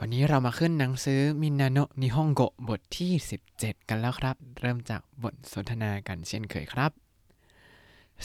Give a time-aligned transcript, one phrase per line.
[0.00, 3.12] วันนี้เรามาขึ้นหนังสือみんなの日本語 บทที่
[3.50, 6.90] 17 กันแล้วครับ เริ่มจากบทสนทนากันเช่นเคยครับ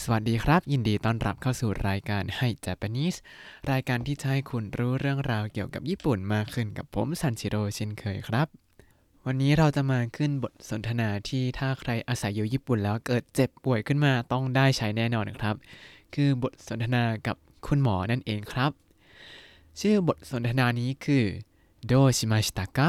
[0.02, 3.18] สวัสดีครับ ยินดีต้อนรับเข้าสู่รายการให้ Japanese
[3.70, 8.48] รายการที่จะให้คุณรู้เรื่องราวเกี่ยวกับญี่ปุ่นมากขึ้นกับผมซันชิโร่เช่นเคยครับ
[9.26, 15.54] วันนี้เราจะมาขึ้นบทสนทนาที่ถ้าใครอาศัยอยู่ญี่ปุ่นแล้วเกิดเจ็บป่วยขึ้นมาต้องได้ใช้แน่นอนครับ
[16.14, 18.70] คือบทสนทนากับคุณหมอนั่นเองครับ
[19.80, 21.24] ชื่อบทสนทนานี้คือ
[21.86, 22.88] โดชิมาชิตะกะ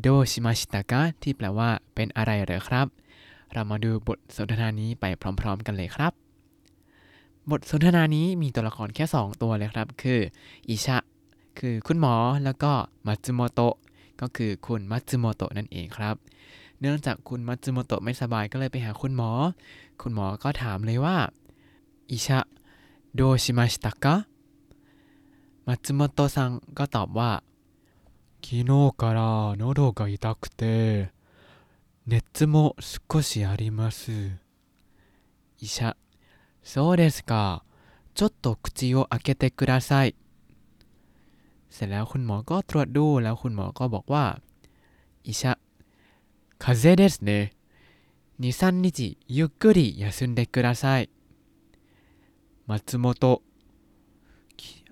[0.00, 2.86] โดชิมาชิตะกะที่แปลว่าเป็นอะไรเหรอครับ
[3.52, 5.04] เรามาดูบทสนทนานี้ไป
[5.40, 6.12] พร้อมๆ กันเลยครับ
[7.50, 10.20] บทสนทนานี้มีตัวละครแค่ 2 ตัวเลยครับ คือ
[10.68, 10.98] อิชะ
[11.58, 12.72] คือคุณหมอแล้วก็
[13.06, 13.74] มัตสึโมโตะ
[14.20, 16.16] ก็คือคุณมัตสึโมโตะนั่นเองครับ
[16.80, 19.30] เนื่องจากคุณมัตสึโมโตะไม่สบายก็เลยไปหาคุณหมอ
[20.02, 21.16] คุณหมอก็ถามเลยว่า
[22.10, 22.40] อิชะ
[23.14, 24.14] โดชิมาชิตะกะ
[25.66, 27.30] มัตสึโมโตะซังก็ตอบว่า
[28.45, 31.11] 昨日から喉が痛くて
[32.07, 34.11] 熱も少しあります
[35.59, 35.95] 医者
[36.63, 37.63] そうですか
[38.15, 40.15] ちょっと口を開けてください
[41.69, 44.41] เสร็จแล้วคุณหมอก็ตรวจดูแล้วคุณหมอก็บอกว่า
[45.23, 45.53] อิชะ
[46.59, 47.53] 風邪ですね
[48.39, 51.09] 23日ゆっくり休んでください
[52.67, 53.41] 松本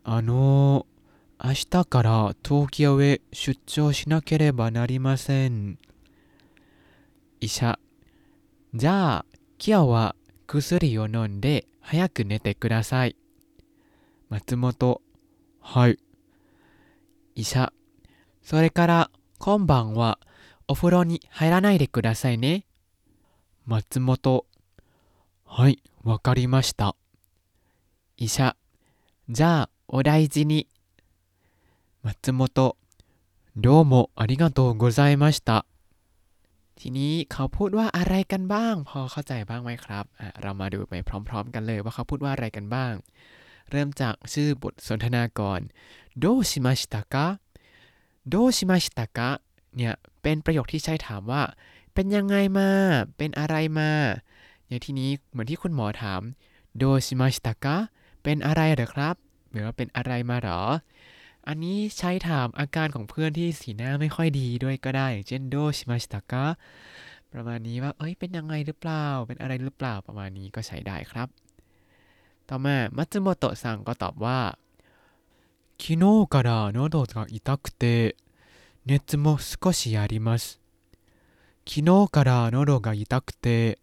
[0.04, 0.86] あの
[1.43, 5.79] 明日から東京へ出張しなければなりません。
[7.41, 7.79] 医者。
[8.75, 9.27] じゃあ
[9.59, 13.17] 今日は薬を飲んで早く寝てください。
[14.29, 15.03] 松本。
[15.61, 15.99] はい。
[17.35, 17.73] 医者。
[18.43, 20.19] それから今晩は
[20.69, 22.65] お風呂に入らないでくださいね。
[23.67, 24.47] 松本。
[25.45, 26.95] はいわかりました。
[28.17, 28.57] 医者。
[29.29, 30.69] じゃあお大事に。
[32.07, 32.77] 松本
[33.57, 35.65] どうもありがとうございました
[36.77, 40.05] ทีนี้เขาพูดว่าอะไรกันบ้าง พอเข้าใจบ้างไหมครับ
[40.43, 40.95] เรามาดูไป
[41.29, 42.93] พร้อม ๆ กันเลยว่าเขาพูดว่าอะไรกันบ้าง
[43.71, 45.61] เริ่มจากชื่อบทสนทนาก่อน
[46.23, 47.17] どうしましたか
[48.33, 49.41] どうしましたか
[49.77, 51.43] เนี่ยเป็นประโยคที่ใช้ถามว่า
[51.95, 52.71] เป็นยังไงมา
[53.17, 53.91] เป็นอะไรมา
[54.67, 56.23] อย่างที่นี้เหมือนที่คุณหมอถาม
[56.79, 57.77] โดชิมาชิตะกะ
[58.23, 59.17] เป็นอะไรหรือครับ
[59.51, 60.63] หรือว่าเป็นอะไรมาหรอ
[61.48, 66.46] อันนี้ใช้ถามอาการของเพื่อนที่สีหน้าไม่ค่อยดีด้วยก็ได้ อย่างเช่นโดชิมาชิตะกะ
[67.34, 71.28] ประมาณนี้ว่า เอ้ย เป็นยังไงหรือเปล่า เป็นอะไรหรือเปล่า ประมาณนี้ก็ใช้ได้ครับ
[72.50, 74.40] ต่อมา มัตสึโมโตะซังก็ตอบว่า
[75.82, 77.84] 昨日から喉が痛くて
[78.86, 80.60] 熱も少しあります
[81.66, 83.80] 昨日から喉が痛くて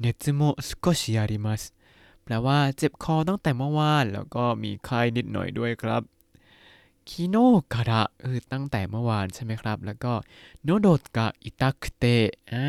[0.00, 1.72] 熱も少しあります
[2.24, 6.02] แปลว่าเจ็บคอตั้งแต่เมื่อวาน แล้วก็มีไข้นิดหน่อยด้วยครับ
[7.11, 7.37] คิโน
[7.73, 10.13] คาระคือตั้งแต่เมื่อวานใช่ไหมครับ แล้วก็
[10.63, 12.17] 喉が痛くて
[12.51, 12.67] อ่า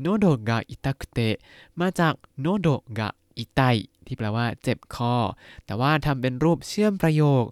[0.00, 1.36] 喉が痛くて
[1.80, 3.60] มาจาก 喉が痛い
[4.06, 5.14] ที่แปลว่าเจ็บคอ
[5.64, 7.44] แต่ว่าทำเป็นรูปเชื่อมประโยค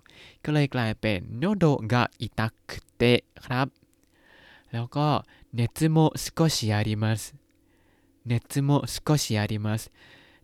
[0.45, 3.67] ก็เลยกลายเป็น喉が痛くて ครับ
[4.73, 5.09] แล้วก็
[5.55, 7.23] 熱も少しあります
[8.27, 9.83] 熱も少しあります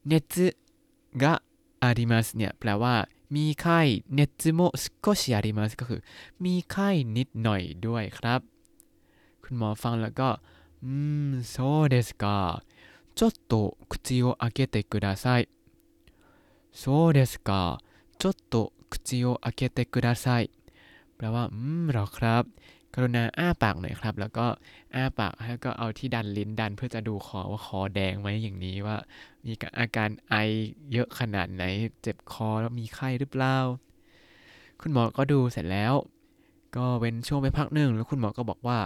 [0.07, 1.35] 熱があ
[1.83, 2.95] ります เนี่ยแปลว่า
[3.36, 3.80] มีไข้
[4.14, 6.02] เนซึโมสโกชิอาริมัสก็คือ
[6.44, 8.42] มีไข้นิดหน่อยด้วยครับ
[9.44, 10.30] คุณหมอฟังแล้วก็
[10.84, 10.94] อื
[11.30, 12.26] มそうですか
[13.18, 15.42] ちょっと口を開けてください
[16.72, 17.50] そうですか
[18.22, 20.50] ちょっと口を開けてください
[21.16, 22.44] แปลว่า อืมหรอครับ
[22.95, 24.47] กรุณาอ้าปากหน่อยครับ แล้วก็
[24.95, 28.97] อ้าปากแล้วก็เอาที่ดันลิ้นดันเพื่อจะดูคอว่าคอแดงไหมอย่างนี้ว่า
[29.45, 30.35] มีอาการไอ
[30.93, 31.63] เยอะขนาดไหน
[32.03, 33.57] เจ็บคอแล้วมีไข้หรือเปล่า
[34.81, 35.95] คุณหมอก็ดูเสร็จแล้ว
[36.77, 38.79] ก็เว้นช่วงไปพักหนึ่งแล้วคุณหมอก็บอกว่า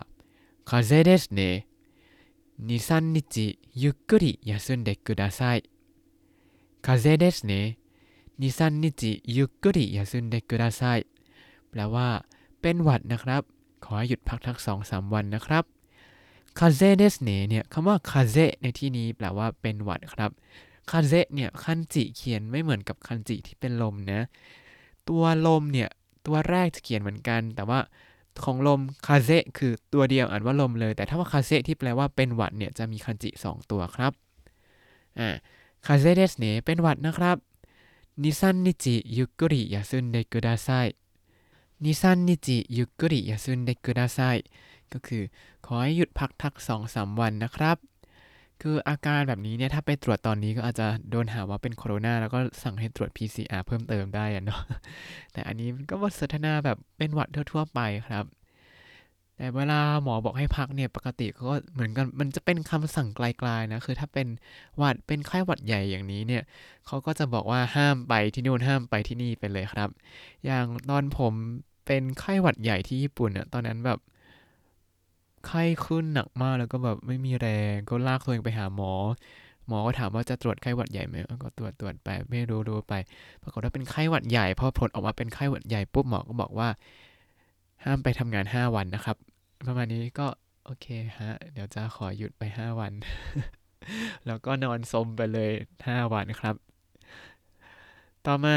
[0.69, 5.41] 風邪ですね 二、三日ゆっくり休んでください
[6.87, 10.83] 風邪ですね 二、三日ゆっくり休んでください
[11.69, 12.09] แปลว่า
[12.61, 13.43] เป็นหวัดนะครับ
[13.85, 15.65] ขอให้หยุดพักทักสองสามวันนะครับ
[16.59, 20.31] 風邪ですね เนี่ยคำว่า 風邪ในที่นี้แปลว่าเป็นหวัดครับ
[20.91, 24.21] 風邪 เนี่ยคันจิเขียนไม่เหมือนกับคันจิที่เป็นลมนะ
[25.09, 25.89] ตัวลมเนี่ย
[26.27, 27.81] ตัวแรกจะเขียนเหมือนกัน แต่ว่า
[28.45, 34.13] ของลมคาเซคือตัวเดียวอ่านว่าลมเลย แต่ถ้าว่า風邪 ที่แปลว่าเป็นหวัดเนี่ยจะมีคันจิ 2 ตัวครับ
[35.19, 35.29] อ่า
[35.87, 37.37] 風邪ですね เป็นหวัดนะครับ
[38.23, 40.69] 二、三日ゆっくり休んでください
[41.85, 44.19] 二、三日ゆっくり休んでください
[44.93, 45.23] ก็คือ
[45.67, 47.77] ขอให้หยุดพักทักสองสามวันนะครับ
[48.63, 54.63] คืออาการแบบนี้เนี่ยถ้าไปตรวจตอนนี้ก็อาจจะโดนหาว่าเป็นโคโรนาแล้วก็สั่งให้ตรวจ PCR เพิ่มเติมได้อะเนาะ
[55.33, 58.25] แต่อันนี้ก็บทสนทนาแบบเป็นหวัดทั่วๆไปครับ
[59.37, 64.27] แต่เวลาหมอบอกให้พักเนี่ยปกติก็เหมือนกันมันจะเป็นคำสั่งไกลๆนะคือถ้าเป็น
[64.77, 66.43] หวัดเป็นไข้หวัดใหญ่อย่างนี้เนี่ย
[66.87, 69.89] เขาก็จะบอกว่าห้ามไปที่นู่นห้ามไปที่นี่ไปเลยครับ
[70.45, 71.35] อย่างตอนผม
[71.89, 73.99] เป็นไข้หวัดใหญ่ที่ญี่ปุ่นอะตอนนั้นแบบ
[75.47, 78.93] ไข้ขึ้นหนักมากแล้วก็แบบไม่มีแรงก็ลากตัวเองไปหาหมอ
[79.67, 82.95] หมอก็ถามว่าจะตรวจไข้หวัดใหญ่ไหมก็ตรวจตรวจไปไม่รู้รู้ไป
[83.43, 86.69] ปรากฏว่าเป็นไข้หวัดใหญ่พอผลออกมาเป็นไข้หวัดใหญ่ปุ๊บหมอก็บอกว่า
[87.85, 89.17] ห้ามไปทำงาน 5 วันนะครับ
[89.67, 90.27] ประมาณนี้ก็
[90.65, 90.87] โอเค
[91.19, 92.93] ฮะ เดี๋ยวจะขอหยุดไป 5 วัน
[94.27, 95.51] แล้วก็นอนสมไปเลย
[95.83, 96.55] 5 วันครับ
[98.27, 98.57] ต่อมา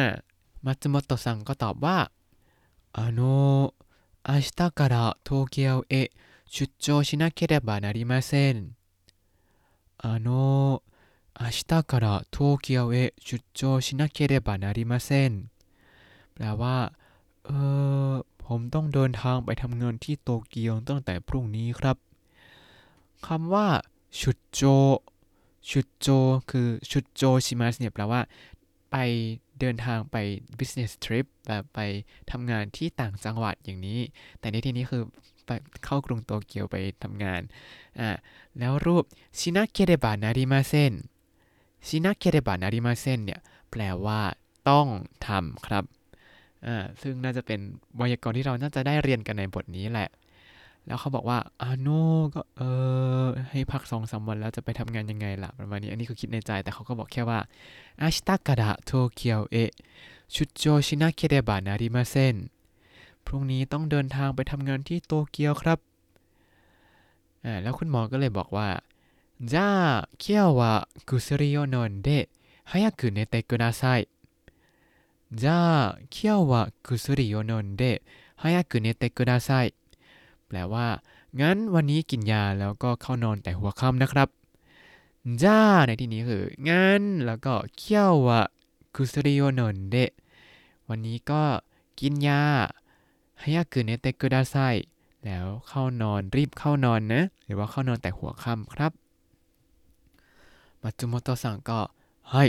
[0.65, 1.97] มัตสึโมโตะซังก็ตอบว่า
[2.92, 3.74] あの
[4.28, 6.10] 明日から東京へ
[6.46, 8.76] 出張しなければなりません。
[9.98, 10.82] あの
[11.38, 15.50] 明日から東京へ出張しなければなりません。
[16.34, 16.92] แปลว่า
[17.44, 17.50] เอ
[18.10, 21.96] อผมต้องเดินทางไปทำงานที่โตเกียวตั้งแต่พรุ่งนี้ครับ
[23.26, 23.68] คำว่า
[24.20, 24.62] ชุดโจ
[25.70, 26.08] ชุดโจ
[26.50, 28.20] คือชุดโจชิมัสเนี่ยแปลว่า
[28.90, 28.96] ไป
[29.61, 30.15] เดินทางไป
[30.57, 31.79] business trip แบบไป
[32.31, 33.99] ทำงานที่ต่างจังหวัดอย่างนี้
[34.39, 35.03] แต่ในที่นี้คือ
[35.45, 35.49] ไป
[35.85, 37.41] เข้ากรุงโตเกียวไปทำงาน
[37.99, 38.09] อ่า
[38.59, 39.03] แล้วรูป
[39.39, 40.93] ชินาเคเรบานาริมาเซน
[41.87, 43.39] ชินาเคเรบานาริมาเซนเนี่ย
[43.71, 44.21] แปลว่า
[44.69, 44.87] ต้อง
[45.27, 45.83] ทำครับ
[46.65, 47.59] อ่าซึ่งน่าจะเป็น
[47.97, 50.09] ไวยากรณ์ที่เราน่าจะได้เรียนกันในบทนี้แหละ
[50.86, 51.88] แล้วเขาบอกว่าอาโน
[52.34, 52.62] ก็เอ
[53.24, 57.40] อ ให้พักสองสามวันแล้วจะไปทำงานยังไงล่ะ ประมาณนี้ อันนี้คือคิดในใจ แต่เขาก็บอกแค่ว่า
[58.00, 59.72] อาชิตะการะโตเกียวเอะ
[60.34, 62.36] ชุดโจชินาเคเรบานาริมาเซน
[63.24, 65.78] พรุ่งนี้ต้องเดินทางไปทำงานที่โตเกียวครับ
[67.44, 68.68] อ่า แล้วคุณหมอก็เลยบอกว่า
[69.38, 72.30] じゃあ今日は薬を飲んで
[72.64, 74.08] 早く寝てください。
[75.30, 78.02] じゃあ今日は薬を飲んで
[78.36, 79.74] 早く寝てください。
[80.50, 80.86] แปลว่า
[81.40, 84.28] งั้นวันนี้กินยาแล้วก็เข้านอนแต่หัวค่ำนะครับ
[85.42, 88.42] จ้าในที่นี้คือ งั้น แล้วก็เคียววะ
[88.94, 90.12] คุสริโอโนนเดะ
[90.88, 91.42] วันนี้ก็
[92.00, 92.42] กินยา
[93.40, 94.56] ฮายากุเนเตกุดาไซ
[95.24, 98.92] แล้วเข้านอนรีบเข้านอนนะ หรือว่าเข้านอนแต่หัวค่ำครับ
[100.82, 101.80] มัตสึโมโตะซังก็
[102.30, 102.44] ให้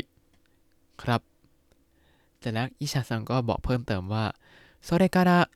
[1.01, 1.21] ครับ
[2.39, 4.25] แต่แล้วอิชาซังก็บอกเพิ่มเติมว่า
[4.87, 5.49] それから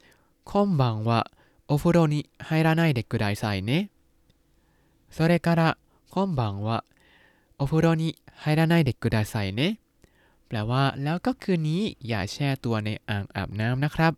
[0.43, 1.31] 今晩は
[1.67, 3.89] お風呂に入らないでくださいね
[5.09, 5.77] それから
[6.09, 6.83] 今晩は
[7.57, 9.79] お風呂に入らないでくださいね
[10.47, 14.13] แปลว่า แล้วก็คืนนี้อย่าแช่ตัวในอ่างอาบน้ำนะครับ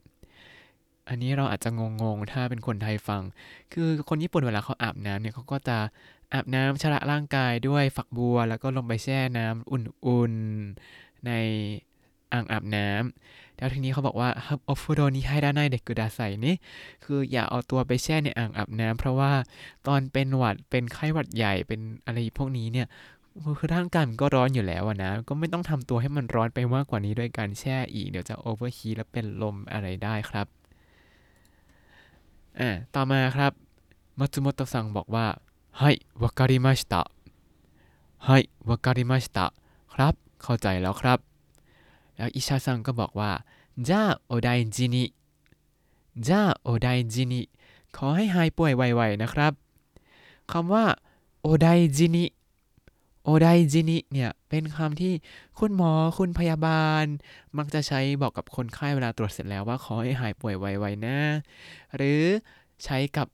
[1.09, 1.69] อันนี้เราอาจจะ
[2.01, 3.21] งงๆ ถ้าเป็นคนไทยฟัง
[3.73, 5.77] คือคนญี่ปุ่นเวลาเขาอาบน้ำเนี่ยเขาก็จะ
[6.33, 11.31] อาบน้ำชำระร่างกายด้วยฝักบัว แล้วก็ลงไปแช่น้ำอุ่นๆ ใน
[12.33, 16.54] อ่างอาบน้ำ แล้วทีนี้เขาบอกว่าฮับโอฟุโดนี้ให้ด้านในเด็กกุดาใส่นี่
[17.04, 19.32] คืออย่าเอาตัวไปแช่ในอ่างอาบน้ำ เพราะว่า
[19.86, 22.86] ตอนเป็นหวัดเป็นไข้หวัดใหญ่เป็นอะไรพวกนี้เนี่ย
[23.58, 30.46] คือร่างกายมันก็ร้อนอยู่แล้วนะ ก็ไม่ต้องทำตัวให้มันร้อนไปมากกว่านี้ด้วยการแช่อีก เดี๋ยวจะโอเวอร์ฮีทแล้วเป็นลมอะไรได้ครับ
[32.60, 33.52] อ่าต่อมาครับ
[34.18, 35.26] มัตสึโมโตะซังบอกว่า
[35.78, 35.90] ใฮ้
[36.22, 37.02] วากาลิมาชิตะ
[38.26, 38.38] ใฮ้
[38.68, 39.46] วากาลิมาชิตะ
[39.94, 41.27] ครับ เข้าใจแล้วครับ
[42.17, 43.31] แล้วอิชาซังก็บอกว่า
[43.87, 44.97] じゃあお大事に
[46.25, 47.33] じゃあお大事に
[47.95, 49.53] ขอให้หายป่วยไวๆนะครับ
[50.51, 50.85] คำว่า
[51.41, 51.67] โอได
[51.97, 52.25] จินิ
[53.23, 55.13] โอไดจินิเนี่ย เป็นคำที่
[55.59, 57.05] คุณหมอคุณพยาบาล
[57.57, 61.17] มักจะใช้บอกกับคนไข้เวลาตรวจเสร็จแล้วว่าขอให้หายป่วยไวๆนะ
[61.95, 62.23] หรือ
[62.83, 63.27] ใช้กับ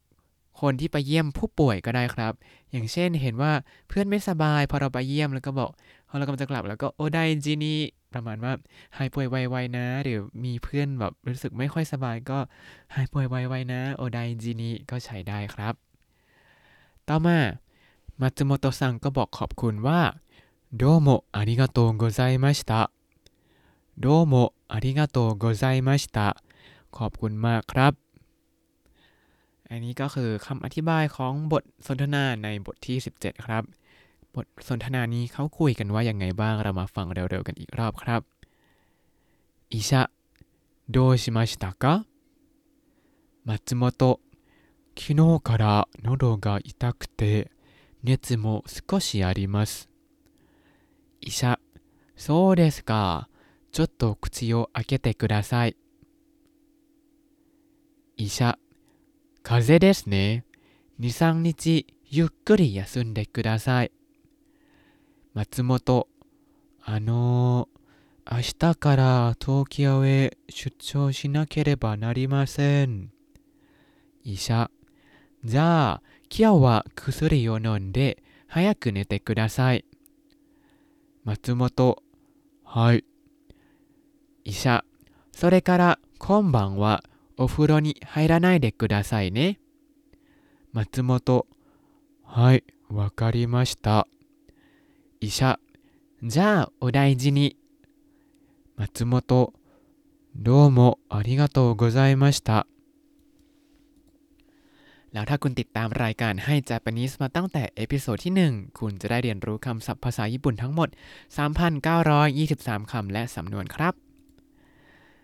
[0.62, 2.34] คนที่ไปเยี่ยมผู้ป่วยก็ได้ครับ
[2.72, 3.52] อย่างเช่นเห็นว่า
[3.88, 5.72] เพื่อนไม่สบายพอเราไปเยี่ยมแล้วก็บอก
[6.10, 7.76] พอเรากำลังจะกลับแล้วก็โอไดจินิ
[8.15, 8.53] ประมาณว่า
[8.97, 12.39] หายป่วยไวๆนะหรือมีเพื่อนแบบรู้สึกไม่ค่อยสบายก็
[12.95, 15.75] หายป่วยไวๆนะお大事に ก็ใช้ได้ครับ
[17.09, 17.39] ต่อมา
[18.21, 20.01] มัตสึโมโตะซังก็บอกขอบคุณว่า
[20.77, 22.83] どうもありがとうございました
[24.01, 24.35] どうも
[24.73, 26.29] ありがとうございました
[26.97, 27.93] ขอบคุณมากครับ
[29.71, 33.63] อันนี้ก็คือคำอธิบายของบทสนทนาในบทที่ 17 ครับ
[34.34, 38.22] บทสนทนานี้เขาคุยกันว่ายังไงบ้าง เรามาฟังเร็วๆกันอีกรอบครับ
[39.74, 40.02] อิชะ
[40.90, 42.06] どうしましたか
[43.46, 44.20] 松本
[44.98, 47.52] 昨日から喉が痛くて
[48.04, 49.90] 熱も少しあります
[51.22, 51.60] 医者
[52.16, 53.30] そうですか
[53.72, 55.76] ちょっと口を開けてください
[58.18, 58.58] 医者
[59.44, 60.44] 風邪ですね
[61.00, 63.92] 23日ゆっくり休んでください
[65.35, 66.07] 松本。
[66.81, 67.69] あの
[68.31, 73.11] 明日から東京へ出張しなければなりません。
[74.23, 74.71] 医者。
[75.45, 79.85] じゃあ今日は薬を飲んで早く寝てください。
[81.25, 82.01] 松本。
[82.63, 83.05] はい。
[84.45, 84.85] 医者。
[85.33, 87.03] それから今晩は
[87.37, 89.59] お風呂に入らないでくださいね。
[90.73, 91.49] 松本。
[92.23, 94.07] はいわかりました。
[95.25, 95.59] 医者
[96.23, 97.57] じゃあお大事に
[98.77, 99.55] 松本
[100.37, 102.67] どうもありがとうございました
[105.13, 110.89] แล้วถ้าคุณติดตามรายการให้ Japanese มาตั้งแต่เอพิโซดที่ 1 คุณจะได้เรียนรู้คำศัพท์ภาษาญี่ปุ่นทั้งหมด
[112.11, 114.04] 3,923 คำและสำนวนครับ